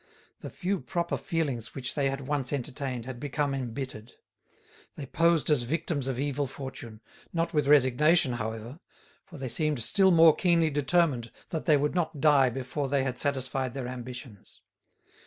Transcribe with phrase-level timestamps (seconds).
[0.39, 4.13] The few proper feelings which they had once entertained had become embittered.
[4.95, 8.79] They posed as victims of evil fortune, not with resignation, however,
[9.25, 13.19] for they seemed still more keenly determined that they would not die before they had
[13.19, 14.61] satisfied their ambitions.